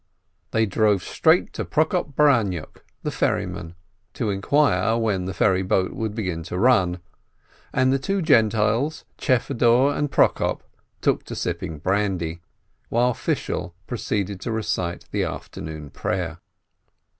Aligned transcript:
They 0.49 0.65
drove 0.65 1.03
straight 1.03 1.53
to 1.53 1.63
Prokop 1.63 2.15
Baranyuk, 2.15 2.81
the 3.03 3.11
ferryman, 3.11 3.75
to 4.15 4.31
inquire 4.31 4.97
when 4.97 5.25
the 5.25 5.33
ferry 5.35 5.61
boat 5.61 5.91
would 5.93 6.15
begin 6.15 6.41
to 6.45 6.57
run, 6.57 6.97
and 7.71 7.93
the 7.93 7.99
two 7.99 8.23
Gentiles, 8.23 9.05
Chfedor 9.19 9.95
and 9.95 10.09
Prokop, 10.11 10.63
took 11.01 11.23
to 11.25 11.35
sipping 11.35 11.77
brandy, 11.77 12.41
while 12.89 13.13
Fishel 13.13 13.75
proceeded 13.85 14.41
to 14.41 14.51
recite 14.51 15.05
the 15.11 15.23
Afternoon 15.23 15.91
Prayer. 15.91 16.39